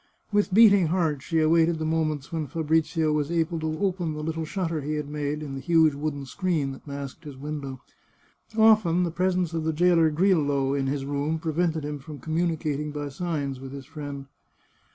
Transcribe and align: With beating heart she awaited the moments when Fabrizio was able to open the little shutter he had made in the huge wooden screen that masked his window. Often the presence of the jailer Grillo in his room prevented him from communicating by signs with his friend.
With 0.31 0.51
beating 0.51 0.87
heart 0.87 1.21
she 1.21 1.37
awaited 1.41 1.77
the 1.77 1.85
moments 1.85 2.31
when 2.33 2.47
Fabrizio 2.47 3.13
was 3.13 3.29
able 3.29 3.59
to 3.59 3.77
open 3.81 4.15
the 4.15 4.23
little 4.23 4.45
shutter 4.45 4.81
he 4.81 4.95
had 4.95 5.07
made 5.07 5.43
in 5.43 5.53
the 5.53 5.59
huge 5.59 5.93
wooden 5.93 6.25
screen 6.25 6.71
that 6.71 6.87
masked 6.87 7.23
his 7.23 7.37
window. 7.37 7.81
Often 8.57 9.03
the 9.03 9.11
presence 9.11 9.53
of 9.53 9.63
the 9.63 9.71
jailer 9.73 10.09
Grillo 10.09 10.73
in 10.73 10.87
his 10.87 11.05
room 11.05 11.37
prevented 11.37 11.85
him 11.85 11.99
from 11.99 12.17
communicating 12.17 12.89
by 12.91 13.09
signs 13.09 13.59
with 13.59 13.73
his 13.73 13.85
friend. 13.85 14.25